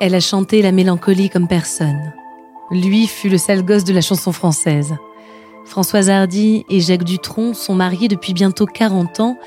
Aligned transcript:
Elle 0.00 0.14
a 0.14 0.20
chanté 0.20 0.60
la 0.60 0.72
mélancolie 0.72 1.30
comme 1.30 1.48
personne. 1.48 2.12
Lui 2.70 3.06
fut 3.06 3.28
le 3.28 3.38
sale 3.38 3.64
gosse 3.64 3.84
de 3.84 3.94
la 3.94 4.00
chanson 4.00 4.32
française. 4.32 4.94
Françoise 5.64 6.10
Hardy 6.10 6.64
et 6.68 6.80
Jacques 6.80 7.04
Dutronc 7.04 7.54
sont 7.54 7.74
mariés 7.74 8.08
depuis 8.08 8.34
bientôt 8.34 8.66
40 8.66 9.20
ans, 9.20 9.38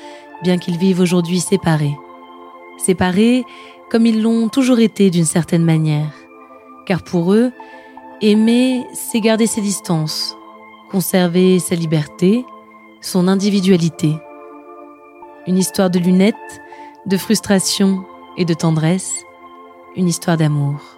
bien 0.42 0.58
qu'ils 0.58 0.76
vivent 0.76 1.00
aujourd'hui 1.00 1.38
séparés. 1.38 1.96
Séparés 2.76 3.44
comme 3.90 4.06
ils 4.06 4.20
l'ont 4.20 4.48
toujours 4.48 4.80
été 4.80 5.10
d'une 5.10 5.24
certaine 5.24 5.64
manière. 5.64 6.12
Car 6.86 7.02
pour 7.02 7.32
eux, 7.32 7.52
aimer, 8.20 8.84
c'est 8.94 9.20
garder 9.20 9.46
ses 9.46 9.60
distances, 9.60 10.36
conserver 10.90 11.58
sa 11.58 11.74
liberté, 11.74 12.44
son 13.00 13.28
individualité. 13.28 14.14
Une 15.46 15.58
histoire 15.58 15.90
de 15.90 15.98
lunettes, 15.98 16.34
de 17.06 17.16
frustration 17.16 18.04
et 18.36 18.44
de 18.44 18.54
tendresse, 18.54 19.24
une 19.96 20.08
histoire 20.08 20.36
d'amour. 20.36 20.97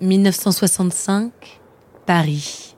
1965, 0.00 1.32
Paris. 2.06 2.76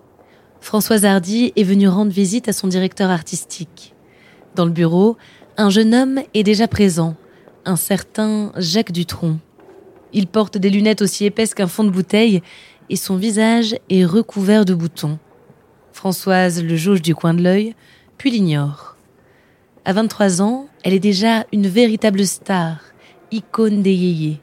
Françoise 0.63 1.05
Hardy 1.05 1.53
est 1.55 1.65
venue 1.65 1.87
rendre 1.87 2.11
visite 2.11 2.49
à 2.49 2.55
son 2.55 2.67
directeur 2.67 3.11
artistique. 3.11 3.95
Dans 4.55 4.65
le 4.65 4.71
bureau, 4.71 5.19
un 5.59 5.69
jeune 5.69 5.95
homme 5.95 6.21
est 6.33 6.43
déjà 6.43 6.67
présent, 6.67 7.17
un 7.67 7.77
certain 7.77 8.53
Jacques 8.57 8.93
Dutronc. 8.93 9.39
Il 10.15 10.29
porte 10.29 10.57
des 10.57 10.71
lunettes 10.71 11.03
aussi 11.03 11.27
épaisses 11.27 11.53
qu'un 11.53 11.67
fond 11.67 11.85
de 11.85 11.91
bouteille 11.91 12.43
et 12.89 12.97
son 12.97 13.17
visage 13.17 13.77
est 13.91 14.05
recouvert 14.07 14.65
de 14.65 14.73
boutons. 14.73 15.19
Françoise 15.93 16.63
le 16.65 16.77
jauge 16.77 17.03
du 17.03 17.15
coin 17.15 17.35
de 17.35 17.43
l'œil, 17.43 17.75
puis 18.17 18.31
l'ignore. 18.31 18.97
À 19.85 19.93
23 19.93 20.41
ans, 20.41 20.69
elle 20.85 20.95
est 20.95 21.01
déjà 21.01 21.45
une 21.53 21.69
véritable 21.69 22.25
star, 22.25 22.79
icône 23.31 23.83
des 23.83 23.95
yéyés. 23.95 24.41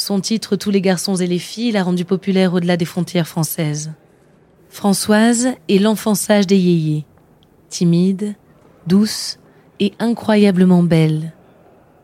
Son 0.00 0.18
titre 0.20 0.56
Tous 0.56 0.70
les 0.70 0.80
garçons 0.80 1.16
et 1.16 1.26
les 1.26 1.38
filles 1.38 1.72
l'a 1.72 1.82
rendu 1.82 2.06
populaire 2.06 2.54
au-delà 2.54 2.78
des 2.78 2.86
frontières 2.86 3.28
françaises. 3.28 3.92
Françoise 4.70 5.48
est 5.68 5.78
l'enfant 5.78 6.14
sage 6.14 6.46
des 6.46 6.56
yéyés. 6.56 7.04
Timide, 7.68 8.34
douce 8.86 9.38
et 9.78 9.92
incroyablement 9.98 10.82
belle. 10.82 11.34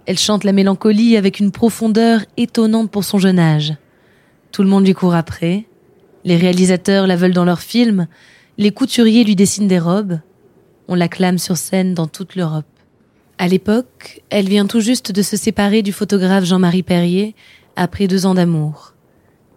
Elle 0.05 0.19
chante 0.19 0.45
la 0.45 0.53
mélancolie 0.53 1.17
avec 1.17 1.41
une 1.41 1.53
profondeur 1.53 2.21
étonnante 2.37 2.91
pour 2.91 3.03
son 3.03 3.17
jeune 3.17 3.39
âge. 3.39 3.73
Tout 4.53 4.63
le 4.63 4.69
monde 4.69 4.85
lui 4.85 4.93
court 4.93 5.15
après. 5.15 5.65
Les 6.23 6.37
réalisateurs 6.37 7.07
la 7.07 7.17
veulent 7.17 7.33
dans 7.33 7.47
leurs 7.47 7.63
films. 7.63 8.09
Les 8.59 8.73
couturiers 8.73 9.25
lui 9.25 9.37
dessinent 9.37 9.69
des 9.69 9.79
robes. 9.79 10.21
On 10.87 10.97
l'acclame 10.97 11.39
sur 11.39 11.57
scène 11.57 11.95
dans 11.95 12.09
toute 12.09 12.37
l'Europe. 12.37 12.67
À 13.39 13.49
l'époque, 13.49 14.23
elle 14.29 14.51
vient 14.51 14.67
tout 14.67 14.81
juste 14.81 15.13
de 15.13 15.23
se 15.23 15.39
séparer 15.39 15.81
du 15.81 15.93
photographe 15.93 16.45
Jean-Marie 16.45 16.83
Perrier 16.83 17.35
après 17.77 18.07
deux 18.07 18.27
ans 18.27 18.35
d'amour. 18.35 18.95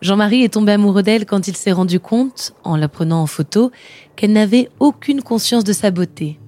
Jean-Marie 0.01 0.43
est 0.43 0.53
tombé 0.53 0.71
amoureux 0.71 1.03
d'elle 1.03 1.25
quand 1.25 1.47
il 1.47 1.57
s'est 1.57 1.71
rendu 1.71 1.99
compte, 1.99 2.53
en 2.63 2.77
la 2.77 2.87
prenant 2.87 3.21
en 3.21 3.27
photo, 3.27 3.71
qu'elle 4.15 4.31
n'avait 4.31 4.69
aucune 4.79 5.21
conscience 5.21 5.63
de 5.63 5.73
sa 5.73 5.91
beauté. 5.91 6.39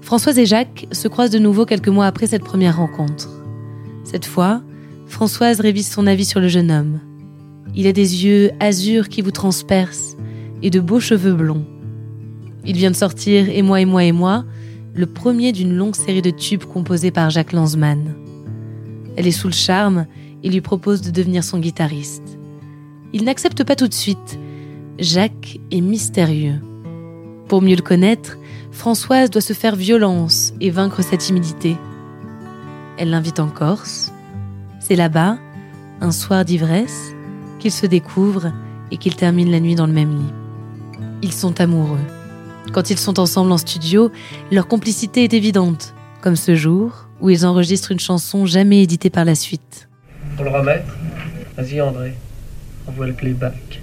Françoise 0.00 0.38
et 0.38 0.46
Jacques 0.46 0.86
se 0.90 1.06
croisent 1.06 1.32
de 1.32 1.38
nouveau 1.38 1.66
quelques 1.66 1.88
mois 1.88 2.06
après 2.06 2.26
cette 2.26 2.44
première 2.44 2.78
rencontre. 2.78 3.28
Cette 4.04 4.24
fois, 4.24 4.62
Françoise 5.06 5.60
révise 5.60 5.90
son 5.90 6.06
avis 6.06 6.24
sur 6.24 6.40
le 6.40 6.48
jeune 6.48 6.70
homme. 6.70 7.00
Il 7.74 7.86
a 7.86 7.92
des 7.92 8.24
yeux 8.24 8.50
azur 8.58 9.10
qui 9.10 9.20
vous 9.20 9.30
transpercent 9.30 10.16
et 10.62 10.70
de 10.70 10.80
beaux 10.80 11.00
cheveux 11.00 11.34
blonds. 11.34 11.66
Il 12.64 12.76
vient 12.76 12.90
de 12.90 12.96
sortir 12.96 13.50
Et 13.50 13.60
moi 13.60 13.82
et 13.82 13.84
moi 13.84 14.04
et 14.04 14.12
moi, 14.12 14.44
le 14.94 15.06
premier 15.06 15.52
d'une 15.52 15.74
longue 15.74 15.94
série 15.94 16.22
de 16.22 16.30
tubes 16.30 16.64
composés 16.64 17.10
par 17.10 17.28
Jacques 17.28 17.52
Lanzmann. 17.52 18.14
Elle 19.18 19.26
est 19.26 19.32
sous 19.32 19.48
le 19.48 19.52
charme 19.52 20.06
et 20.44 20.48
lui 20.48 20.60
propose 20.60 21.02
de 21.02 21.10
devenir 21.10 21.42
son 21.42 21.58
guitariste. 21.58 22.38
Il 23.12 23.24
n'accepte 23.24 23.64
pas 23.64 23.74
tout 23.74 23.88
de 23.88 23.94
suite. 23.94 24.38
Jacques 25.00 25.58
est 25.72 25.80
mystérieux. 25.80 26.60
Pour 27.48 27.60
mieux 27.60 27.74
le 27.74 27.82
connaître, 27.82 28.38
Françoise 28.70 29.30
doit 29.30 29.42
se 29.42 29.54
faire 29.54 29.74
violence 29.74 30.54
et 30.60 30.70
vaincre 30.70 31.02
sa 31.02 31.16
timidité. 31.16 31.76
Elle 32.96 33.10
l'invite 33.10 33.40
en 33.40 33.48
Corse. 33.48 34.12
C'est 34.78 34.94
là-bas, 34.94 35.38
un 36.00 36.12
soir 36.12 36.44
d'ivresse, 36.44 37.12
qu'ils 37.58 37.72
se 37.72 37.86
découvrent 37.86 38.52
et 38.92 38.98
qu'ils 38.98 39.16
terminent 39.16 39.50
la 39.50 39.58
nuit 39.58 39.74
dans 39.74 39.88
le 39.88 39.92
même 39.92 40.16
lit. 40.16 40.32
Ils 41.22 41.32
sont 41.32 41.60
amoureux. 41.60 41.98
Quand 42.72 42.88
ils 42.90 42.98
sont 42.98 43.18
ensemble 43.18 43.50
en 43.50 43.58
studio, 43.58 44.12
leur 44.52 44.68
complicité 44.68 45.24
est 45.24 45.34
évidente, 45.34 45.92
comme 46.20 46.36
ce 46.36 46.54
jour 46.54 47.07
où 47.20 47.30
ils 47.30 47.46
enregistrent 47.46 47.92
une 47.92 48.00
chanson 48.00 48.46
jamais 48.46 48.82
éditée 48.82 49.10
par 49.10 49.24
la 49.24 49.34
suite. 49.34 49.88
Pour 50.36 50.44
le 50.44 50.50
remettre, 50.50 50.96
vas-y 51.56 51.80
André, 51.80 52.14
envoie 52.86 53.06
le 53.06 53.12
playback. 53.12 53.80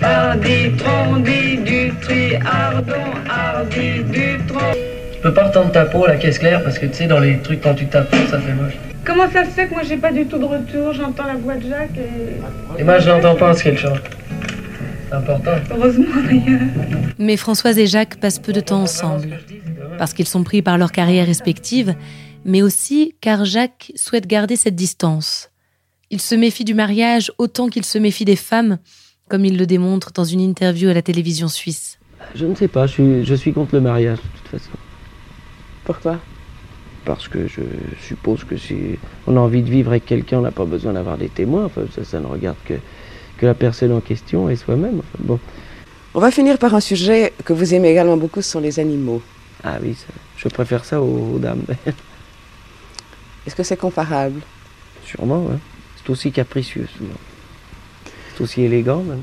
Hardy, 0.00 0.72
Trondi, 0.76 1.58
du 1.58 1.92
tri, 2.00 2.36
Ardon, 2.36 2.94
Hardy, 3.28 4.04
du 4.04 4.38
Tu 4.46 5.20
peux 5.22 5.34
pas 5.34 5.48
retendre 5.48 5.72
ta 5.72 5.84
peau, 5.84 6.06
la 6.06 6.16
caisse 6.16 6.38
claire, 6.38 6.62
parce 6.62 6.78
que 6.78 6.86
tu 6.86 6.94
sais, 6.94 7.06
dans 7.06 7.18
les 7.18 7.38
trucs, 7.38 7.60
quand 7.60 7.74
tu 7.74 7.86
tapes, 7.86 8.14
ça 8.30 8.38
fait 8.38 8.54
moche. 8.54 8.74
Comment 9.04 9.30
ça 9.30 9.44
se 9.44 9.50
fait 9.50 9.66
que 9.66 9.72
moi 9.72 9.82
j'ai 9.84 9.96
pas 9.96 10.12
du 10.12 10.26
tout 10.26 10.38
de 10.38 10.44
retour? 10.44 10.92
J'entends 10.92 11.24
la 11.24 11.36
voix 11.36 11.54
de 11.54 11.66
Jacques 11.66 11.96
et. 11.96 12.80
Et 12.80 12.84
moi 12.84 12.98
je 12.98 13.08
n'entends 13.08 13.34
pas 13.36 13.54
ce 13.54 13.64
qu'elle 13.64 13.78
chante. 13.78 14.02
C'est 15.08 15.14
important. 15.14 15.52
Heureusement 15.70 16.04
d'ailleurs. 16.24 16.60
Mais 17.18 17.36
Françoise 17.36 17.78
et 17.78 17.86
Jacques 17.86 18.20
passent 18.20 18.38
peu 18.38 18.52
de 18.52 18.60
temps 18.60 18.82
ensemble. 18.82 19.40
Parce 19.98 20.12
qu'ils 20.12 20.28
sont 20.28 20.44
pris 20.44 20.62
par 20.62 20.78
leurs 20.78 20.92
carrières 20.92 21.26
respectives, 21.26 21.94
mais 22.44 22.62
aussi 22.62 23.14
car 23.20 23.44
Jacques 23.44 23.92
souhaite 23.96 24.26
garder 24.26 24.56
cette 24.56 24.76
distance. 24.76 25.50
Il 26.10 26.20
se 26.20 26.34
méfie 26.34 26.64
du 26.64 26.74
mariage 26.74 27.32
autant 27.38 27.68
qu'il 27.68 27.84
se 27.84 27.98
méfie 27.98 28.24
des 28.24 28.36
femmes, 28.36 28.78
comme 29.28 29.44
il 29.44 29.58
le 29.58 29.66
démontre 29.66 30.12
dans 30.12 30.24
une 30.24 30.40
interview 30.40 30.88
à 30.88 30.94
la 30.94 31.02
télévision 31.02 31.48
suisse. 31.48 31.98
Je 32.34 32.46
ne 32.46 32.54
sais 32.54 32.68
pas, 32.68 32.86
je 32.86 32.92
suis, 32.92 33.24
je 33.24 33.34
suis 33.34 33.52
contre 33.52 33.74
le 33.74 33.80
mariage 33.80 34.18
de 34.18 34.38
toute 34.38 34.48
façon. 34.48 34.76
Pourquoi? 35.84 36.18
Parce 37.04 37.28
que 37.28 37.46
je 37.46 37.62
suppose 38.02 38.44
que 38.44 38.56
si 38.56 38.76
on 39.26 39.36
a 39.36 39.40
envie 39.40 39.62
de 39.62 39.70
vivre 39.70 39.90
avec 39.90 40.04
quelqu'un, 40.04 40.38
on 40.38 40.42
n'a 40.42 40.50
pas 40.50 40.66
besoin 40.66 40.92
d'avoir 40.92 41.16
des 41.16 41.28
témoins. 41.28 41.66
Enfin, 41.66 41.82
ça, 41.94 42.04
ça 42.04 42.20
ne 42.20 42.26
regarde 42.26 42.56
que, 42.64 42.74
que 43.38 43.46
la 43.46 43.54
personne 43.54 43.92
en 43.92 44.00
question 44.00 44.50
et 44.50 44.56
soi-même. 44.56 44.98
Enfin, 44.98 45.18
bon. 45.20 45.40
On 46.14 46.20
va 46.20 46.30
finir 46.30 46.58
par 46.58 46.74
un 46.74 46.80
sujet 46.80 47.32
que 47.44 47.52
vous 47.52 47.74
aimez 47.74 47.90
également 47.90 48.16
beaucoup, 48.16 48.42
ce 48.42 48.50
sont 48.50 48.60
les 48.60 48.78
animaux. 48.80 49.22
Ah 49.64 49.78
oui, 49.82 49.94
ça, 49.94 50.12
je 50.36 50.48
préfère 50.48 50.84
ça 50.84 51.00
aux, 51.00 51.34
aux 51.34 51.38
dames. 51.38 51.62
Est-ce 53.46 53.54
que 53.54 53.62
c'est 53.62 53.76
comparable? 53.76 54.40
Sûrement, 55.04 55.44
ouais. 55.44 55.58
C'est 55.96 56.10
aussi 56.10 56.32
capricieux 56.32 56.86
souvent. 56.96 57.18
C'est 58.34 58.42
aussi 58.42 58.62
élégant 58.62 59.02
même. 59.02 59.22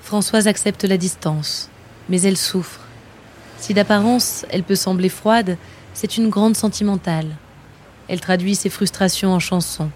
Françoise 0.00 0.46
accepte 0.46 0.84
la 0.84 0.96
distance, 0.96 1.68
mais 2.08 2.22
elle 2.22 2.36
souffre. 2.36 2.80
Si 3.58 3.74
d'apparence 3.74 4.46
elle 4.50 4.62
peut 4.62 4.76
sembler 4.76 5.08
froide, 5.08 5.58
c'est 5.94 6.16
une 6.16 6.28
grande 6.28 6.56
sentimentale. 6.56 7.36
Elle 8.08 8.20
traduit 8.20 8.54
ses 8.54 8.70
frustrations 8.70 9.32
en 9.32 9.40
chansons. 9.40 9.90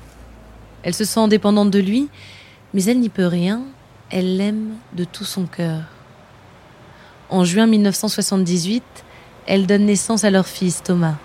Elle 0.82 0.94
se 0.94 1.04
sent 1.04 1.28
dépendante 1.28 1.70
de 1.70 1.78
lui, 1.78 2.08
mais 2.72 2.84
elle 2.84 3.00
n'y 3.00 3.08
peut 3.08 3.26
rien, 3.26 3.62
elle 4.10 4.36
l'aime 4.36 4.74
de 4.92 5.04
tout 5.04 5.24
son 5.24 5.46
cœur. 5.46 5.82
En 7.28 7.44
juin 7.44 7.66
1978, 7.66 8.82
elle 9.46 9.66
donne 9.66 9.86
naissance 9.86 10.24
à 10.24 10.30
leur 10.30 10.46
fils 10.46 10.82
Thomas. 10.82 11.16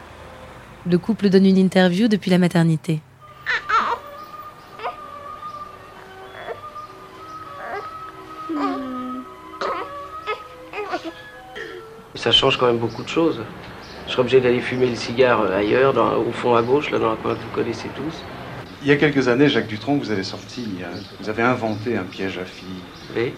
Le 0.89 0.97
couple 0.97 1.29
donne 1.29 1.45
une 1.45 1.57
interview 1.57 2.07
depuis 2.07 2.31
la 2.31 2.37
maternité. 2.37 3.01
Ça 12.15 12.31
change 12.31 12.57
quand 12.57 12.65
même 12.65 12.79
beaucoup 12.79 13.03
de 13.03 13.07
choses. 13.07 13.41
Je 14.07 14.11
serais 14.11 14.21
obligé 14.21 14.41
d'aller 14.41 14.61
fumer 14.61 14.87
le 14.87 14.95
cigare 14.95 15.41
ailleurs, 15.51 15.95
au 15.95 16.31
fond 16.31 16.55
à 16.55 16.63
gauche, 16.63 16.89
là 16.89 16.97
dans 16.97 17.11
la 17.11 17.17
coin 17.17 17.35
que 17.35 17.39
vous 17.39 17.53
connaissez 17.53 17.89
tous. 17.95 18.23
Il 18.85 18.89
y 18.89 18.91
a 18.91 18.97
quelques 18.97 19.27
années, 19.29 19.49
Jacques 19.49 19.65
Dutronc, 19.65 19.95
vous 19.97 20.11
avez 20.11 20.23
sorti, 20.23 20.67
euh, 20.79 20.85
vous 21.19 21.27
avez 21.27 21.41
inventé 21.41 21.97
un 21.97 22.03
piège 22.03 22.37
à 22.37 22.45
filles. 22.45 22.67
Oui. 23.15 23.33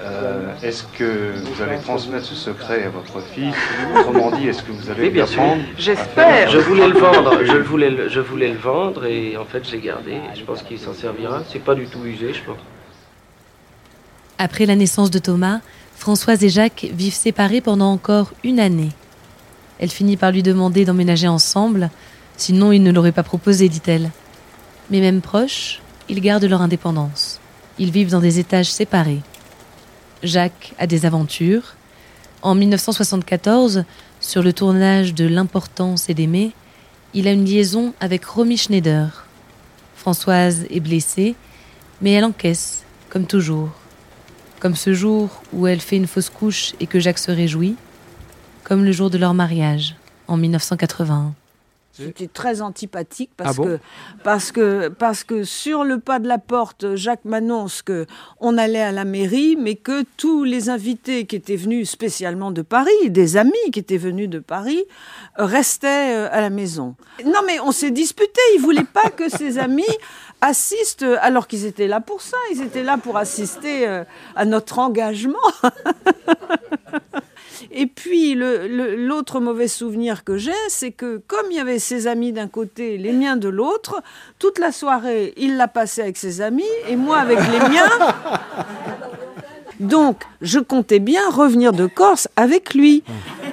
Euh, 0.00 0.54
est-ce 0.62 0.84
que 0.84 1.34
vous 1.44 1.62
allez 1.62 1.78
transmettre 1.80 2.24
ce 2.24 2.34
secret 2.34 2.84
à 2.84 2.88
votre 2.88 3.20
fille 3.20 3.52
Autrement 3.94 4.30
dit, 4.30 4.48
est-ce 4.48 4.62
que 4.62 4.72
vous 4.72 4.88
allez 4.88 5.02
Oui, 5.02 5.10
bien 5.10 5.26
sûr. 5.26 5.42
J'espère. 5.76 6.48
Je 6.48 6.56
voulais 6.56 6.88
le 6.88 6.98
vendre, 6.98 7.44
je 7.44 7.56
voulais 7.58 7.90
le, 7.90 8.08
je 8.08 8.20
voulais 8.20 8.48
le 8.48 8.56
vendre 8.56 9.04
et 9.04 9.36
en 9.36 9.44
fait 9.44 9.68
je 9.68 9.72
l'ai 9.72 9.82
gardé. 9.82 10.16
Je 10.34 10.42
pense 10.44 10.62
qu'il 10.62 10.78
s'en 10.78 10.94
servira. 10.94 11.42
C'est 11.52 11.62
pas 11.62 11.74
du 11.74 11.86
tout 11.88 12.02
usé, 12.06 12.32
je 12.32 12.42
pense. 12.42 12.56
Après 14.38 14.64
la 14.64 14.76
naissance 14.76 15.10
de 15.10 15.18
Thomas, 15.18 15.60
Françoise 15.94 16.42
et 16.42 16.48
Jacques 16.48 16.86
vivent 16.90 17.12
séparés 17.12 17.60
pendant 17.60 17.92
encore 17.92 18.32
une 18.44 18.60
année. 18.60 18.92
Elle 19.78 19.90
finit 19.90 20.16
par 20.16 20.32
lui 20.32 20.42
demander 20.42 20.86
d'emménager 20.86 21.28
ensemble, 21.28 21.90
sinon 22.38 22.72
il 22.72 22.82
ne 22.82 22.90
l'aurait 22.90 23.12
pas 23.12 23.22
proposé, 23.22 23.68
dit-elle. 23.68 24.10
Mais 24.90 25.00
même 25.00 25.20
proches, 25.20 25.80
ils 26.08 26.20
gardent 26.20 26.44
leur 26.44 26.62
indépendance. 26.62 27.40
Ils 27.78 27.90
vivent 27.90 28.10
dans 28.10 28.20
des 28.20 28.38
étages 28.38 28.70
séparés. 28.70 29.20
Jacques 30.22 30.74
a 30.78 30.86
des 30.86 31.04
aventures. 31.04 31.74
En 32.42 32.54
1974, 32.54 33.84
sur 34.20 34.42
le 34.42 34.52
tournage 34.52 35.14
de 35.14 35.26
L'importance 35.26 36.08
et 36.08 36.14
d'aimer, 36.14 36.52
il 37.14 37.28
a 37.28 37.32
une 37.32 37.44
liaison 37.44 37.94
avec 38.00 38.24
Romy 38.24 38.56
Schneider. 38.56 39.26
Françoise 39.96 40.66
est 40.70 40.80
blessée, 40.80 41.34
mais 42.00 42.12
elle 42.12 42.24
encaisse, 42.24 42.84
comme 43.08 43.26
toujours. 43.26 43.70
Comme 44.60 44.76
ce 44.76 44.94
jour 44.94 45.42
où 45.52 45.66
elle 45.66 45.80
fait 45.80 45.96
une 45.96 46.06
fausse 46.06 46.30
couche 46.30 46.74
et 46.80 46.86
que 46.86 47.00
Jacques 47.00 47.18
se 47.18 47.30
réjouit, 47.30 47.76
comme 48.64 48.84
le 48.84 48.92
jour 48.92 49.10
de 49.10 49.18
leur 49.18 49.34
mariage, 49.34 49.96
en 50.28 50.36
1981. 50.36 51.34
J'étais 51.98 52.26
très 52.26 52.60
antipathique 52.60 53.30
parce 53.36 53.50
Ah 53.50 53.54
bon 53.54 53.64
que 53.64 53.78
parce 54.22 54.52
que 54.52 54.88
parce 54.88 55.24
que 55.24 55.44
sur 55.44 55.84
le 55.84 55.98
pas 55.98 56.18
de 56.18 56.28
la 56.28 56.38
porte, 56.38 56.94
Jacques 56.94 57.24
m'annonce 57.24 57.82
que 57.82 58.06
on 58.40 58.58
allait 58.58 58.82
à 58.82 58.92
la 58.92 59.04
mairie, 59.04 59.56
mais 59.56 59.74
que 59.76 60.04
tous 60.16 60.44
les 60.44 60.68
invités 60.68 61.26
qui 61.26 61.36
étaient 61.36 61.56
venus 61.56 61.90
spécialement 61.90 62.50
de 62.50 62.62
Paris, 62.62 63.10
des 63.10 63.36
amis 63.36 63.52
qui 63.72 63.78
étaient 63.78 63.96
venus 63.96 64.28
de 64.28 64.38
Paris, 64.38 64.84
euh, 65.38 65.44
restaient 65.44 66.14
euh, 66.16 66.28
à 66.30 66.40
la 66.40 66.50
maison. 66.50 66.96
Non, 67.24 67.40
mais 67.46 67.60
on 67.60 67.72
s'est 67.72 67.90
disputé. 67.90 68.40
Il 68.54 68.60
voulait 68.60 68.84
pas 68.84 69.10
que 69.10 69.28
ses 69.28 69.58
amis 69.66 69.84
assistent, 70.40 71.06
alors 71.20 71.46
qu'ils 71.46 71.64
étaient 71.64 71.88
là 71.88 72.00
pour 72.00 72.20
ça. 72.20 72.36
Ils 72.52 72.62
étaient 72.62 72.82
là 72.82 72.98
pour 72.98 73.16
assister 73.16 73.86
euh, 73.88 74.04
à 74.34 74.44
notre 74.44 74.78
engagement. 74.78 75.38
Et 77.70 77.86
puis 77.86 78.34
l'autre 78.34 79.40
mauvais 79.40 79.68
souvenir 79.68 80.24
que 80.24 80.36
j'ai, 80.36 80.52
c'est 80.68 80.92
que 80.92 81.20
comme 81.26 81.46
il 81.50 81.56
y 81.56 81.60
avait 81.60 81.78
ses 81.78 82.06
amis 82.06 82.32
d'un 82.32 82.48
côté, 82.48 82.98
les 82.98 83.12
miens 83.12 83.36
de 83.36 83.48
l'autre, 83.48 84.02
toute 84.38 84.58
la 84.58 84.72
soirée, 84.72 85.34
il 85.36 85.56
l'a 85.56 85.68
passé 85.68 86.02
avec 86.02 86.16
ses 86.16 86.40
amis 86.40 86.64
et 86.88 86.96
moi 86.96 87.18
avec 87.18 87.38
les 87.38 87.68
miens. 87.68 87.90
Donc, 89.80 90.22
je 90.40 90.58
comptais 90.58 91.00
bien 91.00 91.28
revenir 91.28 91.72
de 91.72 91.86
Corse 91.86 92.28
avec 92.36 92.74
lui. 92.74 93.02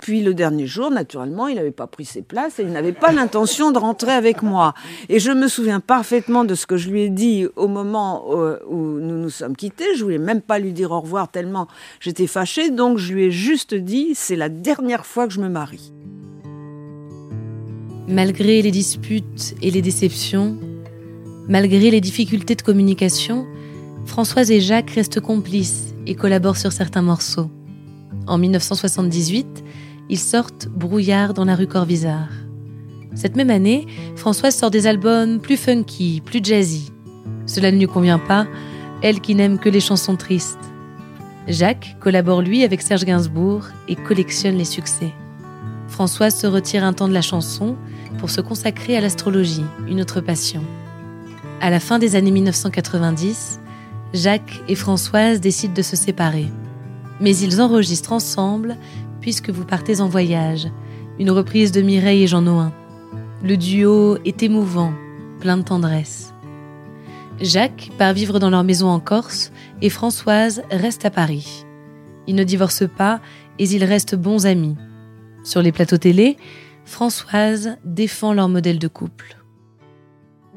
Puis 0.03 0.21
le 0.21 0.33
dernier 0.33 0.67
jour, 0.67 0.91
naturellement, 0.91 1.47
il 1.47 1.55
n'avait 1.55 1.71
pas 1.71 1.87
pris 1.87 2.03
ses 2.03 2.23
places 2.23 2.59
et 2.59 2.63
il 2.63 2.73
n'avait 2.73 2.91
pas 2.91 3.13
l'intention 3.13 3.71
de 3.71 3.77
rentrer 3.77 4.11
avec 4.11 4.41
moi. 4.43 4.73
Et 5.07 5.17
je 5.21 5.31
me 5.31 5.47
souviens 5.47 5.79
parfaitement 5.79 6.43
de 6.43 6.55
ce 6.55 6.67
que 6.67 6.75
je 6.75 6.89
lui 6.89 7.03
ai 7.03 7.09
dit 7.09 7.47
au 7.55 7.69
moment 7.69 8.25
euh, 8.31 8.59
où 8.67 8.75
nous 8.75 9.17
nous 9.17 9.29
sommes 9.29 9.55
quittés. 9.55 9.95
Je 9.95 10.03
voulais 10.03 10.17
même 10.17 10.41
pas 10.41 10.59
lui 10.59 10.73
dire 10.73 10.91
au 10.91 10.99
revoir 10.99 11.31
tellement 11.31 11.69
j'étais 12.01 12.27
fâchée. 12.27 12.69
Donc 12.69 12.97
je 12.97 13.13
lui 13.13 13.23
ai 13.23 13.31
juste 13.31 13.73
dit, 13.73 14.09
c'est 14.13 14.35
la 14.35 14.49
dernière 14.49 15.05
fois 15.05 15.25
que 15.25 15.33
je 15.33 15.39
me 15.39 15.47
marie. 15.47 15.93
Malgré 18.09 18.61
les 18.61 18.71
disputes 18.71 19.55
et 19.61 19.71
les 19.71 19.81
déceptions, 19.81 20.57
malgré 21.47 21.91
les 21.91 22.01
difficultés 22.01 22.55
de 22.55 22.61
communication, 22.61 23.47
Françoise 24.05 24.51
et 24.51 24.59
Jacques 24.59 24.91
restent 24.91 25.21
complices 25.21 25.93
et 26.07 26.15
collaborent 26.15 26.57
sur 26.57 26.73
certains 26.73 27.01
morceaux. 27.01 27.49
En 28.27 28.37
1978, 28.37 29.63
ils 30.09 30.19
sortent 30.19 30.67
Brouillard 30.67 31.33
dans 31.33 31.45
la 31.45 31.55
rue 31.55 31.67
Corvisart. 31.67 32.29
Cette 33.15 33.35
même 33.35 33.49
année, 33.49 33.87
Françoise 34.15 34.55
sort 34.55 34.71
des 34.71 34.87
albums 34.87 35.39
plus 35.39 35.57
funky, 35.57 36.21
plus 36.23 36.43
jazzy. 36.43 36.91
Cela 37.45 37.71
ne 37.71 37.77
lui 37.77 37.87
convient 37.87 38.19
pas, 38.19 38.47
elle 39.01 39.21
qui 39.21 39.35
n'aime 39.35 39.59
que 39.59 39.69
les 39.69 39.79
chansons 39.79 40.15
tristes. 40.15 40.71
Jacques 41.47 41.97
collabore 41.99 42.41
lui 42.41 42.63
avec 42.63 42.81
Serge 42.81 43.05
Gainsbourg 43.05 43.65
et 43.87 43.95
collectionne 43.95 44.55
les 44.55 44.65
succès. 44.65 45.11
Françoise 45.87 46.35
se 46.35 46.47
retire 46.47 46.83
un 46.83 46.93
temps 46.93 47.07
de 47.07 47.13
la 47.13 47.21
chanson 47.21 47.75
pour 48.17 48.29
se 48.29 48.41
consacrer 48.41 48.97
à 48.97 49.01
l'astrologie, 49.01 49.65
une 49.87 50.01
autre 50.01 50.21
passion. 50.21 50.63
À 51.61 51.69
la 51.69 51.79
fin 51.79 51.99
des 51.99 52.15
années 52.15 52.31
1990, 52.31 53.59
Jacques 54.13 54.61
et 54.67 54.75
Françoise 54.75 55.39
décident 55.39 55.73
de 55.73 55.81
se 55.81 55.95
séparer. 55.95 56.47
Mais 57.19 57.35
ils 57.37 57.61
enregistrent 57.61 58.13
ensemble 58.13 58.77
puisque 59.23 59.51
vous 59.51 59.63
partez 59.63 60.01
en 60.01 60.09
voyage, 60.09 60.67
une 61.17 61.31
reprise 61.31 61.71
de 61.71 61.81
Mireille 61.81 62.23
et 62.23 62.27
Jean 62.27 62.41
Noin. 62.41 62.73
Le 63.41 63.55
duo 63.55 64.17
est 64.25 64.43
émouvant, 64.43 64.93
plein 65.39 65.55
de 65.55 65.63
tendresse. 65.63 66.33
Jacques 67.39 67.89
part 67.97 68.11
vivre 68.11 68.37
dans 68.39 68.49
leur 68.49 68.65
maison 68.65 68.89
en 68.89 68.99
Corse 68.99 69.53
et 69.81 69.89
Françoise 69.89 70.61
reste 70.69 71.05
à 71.05 71.09
Paris. 71.09 71.65
Ils 72.27 72.35
ne 72.35 72.43
divorcent 72.43 72.89
pas 72.89 73.21
et 73.59 73.63
ils 73.63 73.85
restent 73.85 74.15
bons 74.15 74.45
amis. 74.45 74.75
Sur 75.45 75.61
les 75.61 75.71
plateaux 75.71 75.97
télé, 75.97 76.35
Françoise 76.83 77.77
défend 77.85 78.33
leur 78.33 78.49
modèle 78.49 78.77
de 78.77 78.89
couple. 78.89 79.37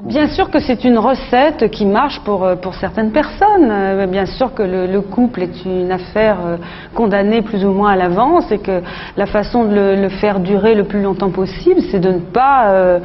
Bien 0.05 0.29
sûr 0.29 0.51
que 0.51 0.61
c'est 0.61 0.85
une 0.85 0.99
recette 0.99 1.71
qui 1.71 1.87
marche 1.87 2.21
pour, 2.21 2.45
euh, 2.45 2.55
pour 2.55 2.75
certaines 2.75 3.13
personnes. 3.13 3.71
Euh, 3.71 4.07
Bien 4.07 4.27
sûr 4.27 4.53
que 4.53 4.63
le, 4.63 4.87
le 4.87 5.01
couple 5.01 5.43
est 5.43 5.65
une 5.65 5.91
affaire 5.91 6.37
euh, 6.45 6.57
condamnée 6.95 7.41
plus 7.41 7.65
ou 7.65 7.71
moins 7.73 7.93
à 7.93 7.97
l'avance 7.97 8.53
et 8.53 8.59
que 8.59 8.83
la 9.17 9.25
façon 9.25 9.65
de 9.65 9.75
le, 9.75 9.97
le 9.97 10.09
faire 10.11 10.39
durer 10.41 10.75
le 10.75 10.85
plus 10.85 11.01
longtemps 11.01 11.31
possible, 11.31 11.81
c'est 11.91 11.99
de 11.99 12.11
ne 12.11 12.19
pas 12.19 12.67
euh, 12.73 12.99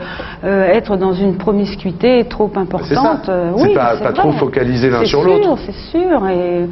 euh, 0.44 0.66
être 0.66 0.98
dans 0.98 1.14
une 1.14 1.38
promiscuité 1.38 2.26
trop 2.26 2.52
importante. 2.58 3.22
C'est 3.26 3.64
oui, 3.64 3.74
pas- 3.74 3.96
c'est 3.98 4.04
pas 4.04 4.12
trop 4.12 4.34
focaliser 4.34 4.90
l'un 4.90 5.00
C'est 5.00 5.06
sur 5.06 5.22
sûr, 5.22 5.30
l'autre. 5.38 5.58
C'est 5.66 5.98
sûr. 5.98 6.28
Et, 6.28 6.66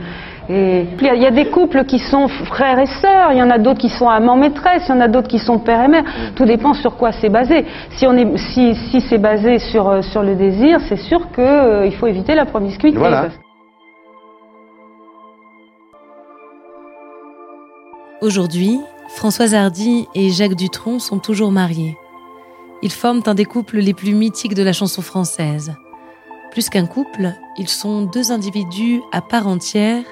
et 0.51 0.87
puis, 0.97 1.07
il 1.13 1.21
y 1.21 1.27
a 1.27 1.31
des 1.31 1.51
couples 1.51 1.85
qui 1.85 1.99
sont 1.99 2.27
frères 2.27 2.79
et 2.79 2.87
sœurs, 2.87 3.31
il 3.33 3.37
y 3.37 3.43
en 3.43 3.51
a 3.51 3.59
d'autres 3.59 3.77
qui 3.77 3.89
sont 3.89 4.09
amants 4.09 4.35
maîtresses, 4.35 4.83
il 4.87 4.89
y 4.89 4.97
en 4.97 5.01
a 5.01 5.07
d'autres 5.07 5.27
qui 5.27 5.37
sont 5.37 5.59
père 5.59 5.83
et 5.83 5.87
mère. 5.87 6.03
Mm. 6.03 6.33
Tout 6.35 6.45
dépend 6.45 6.73
sur 6.73 6.97
quoi 6.97 7.11
c'est 7.11 7.29
basé. 7.29 7.65
Si 7.97 8.07
on 8.07 8.17
est, 8.17 8.35
si, 8.37 8.73
si 8.89 8.99
c'est 9.01 9.19
basé 9.19 9.59
sur 9.59 9.87
euh, 9.87 10.01
sur 10.01 10.23
le 10.23 10.33
désir, 10.33 10.79
c'est 10.89 10.97
sûr 10.97 11.31
que 11.31 11.41
euh, 11.41 11.91
faut 11.91 12.07
éviter 12.07 12.33
la 12.33 12.45
promiscuité. 12.45 12.97
Voilà. 12.97 13.29
Aujourd'hui, 18.21 18.79
Françoise 19.15 19.53
Hardy 19.53 20.07
et 20.15 20.29
Jacques 20.29 20.55
Dutronc 20.55 20.97
sont 20.99 21.19
toujours 21.19 21.51
mariés. 21.51 21.95
Ils 22.81 22.91
forment 22.91 23.21
un 23.27 23.35
des 23.35 23.45
couples 23.45 23.77
les 23.77 23.93
plus 23.93 24.15
mythiques 24.15 24.55
de 24.55 24.63
la 24.63 24.73
chanson 24.73 25.01
française. 25.01 25.75
Plus 26.51 26.69
qu'un 26.69 26.87
couple, 26.87 27.33
ils 27.57 27.69
sont 27.69 28.03
deux 28.03 28.31
individus 28.31 29.01
à 29.11 29.21
part 29.21 29.47
entière 29.47 30.03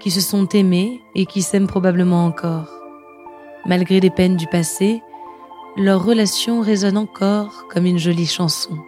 qui 0.00 0.10
se 0.10 0.20
sont 0.20 0.48
aimés 0.48 1.00
et 1.14 1.26
qui 1.26 1.42
s'aiment 1.42 1.66
probablement 1.66 2.26
encore. 2.26 2.68
Malgré 3.66 4.00
les 4.00 4.10
peines 4.10 4.36
du 4.36 4.46
passé, 4.46 5.02
leur 5.76 6.04
relation 6.04 6.60
résonne 6.60 6.98
encore 6.98 7.66
comme 7.68 7.86
une 7.86 7.98
jolie 7.98 8.26
chanson. 8.26 8.78